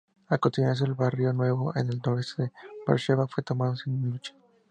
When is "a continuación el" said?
0.29-0.95